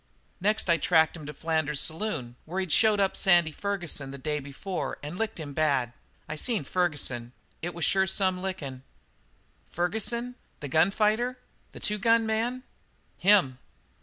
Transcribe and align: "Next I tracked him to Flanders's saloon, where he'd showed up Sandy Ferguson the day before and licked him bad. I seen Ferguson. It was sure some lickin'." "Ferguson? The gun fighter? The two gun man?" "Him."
"Next 0.39 0.67
I 0.67 0.77
tracked 0.77 1.15
him 1.15 1.27
to 1.27 1.31
Flanders's 1.35 1.85
saloon, 1.85 2.35
where 2.45 2.59
he'd 2.59 2.71
showed 2.71 2.99
up 2.99 3.15
Sandy 3.15 3.51
Ferguson 3.51 4.09
the 4.09 4.17
day 4.17 4.39
before 4.39 4.97
and 5.03 5.15
licked 5.15 5.39
him 5.39 5.53
bad. 5.53 5.93
I 6.27 6.35
seen 6.37 6.63
Ferguson. 6.63 7.33
It 7.61 7.75
was 7.75 7.85
sure 7.85 8.07
some 8.07 8.41
lickin'." 8.41 8.81
"Ferguson? 9.69 10.33
The 10.59 10.69
gun 10.69 10.89
fighter? 10.89 11.37
The 11.73 11.79
two 11.79 11.99
gun 11.99 12.25
man?" 12.25 12.63
"Him." 13.19 13.59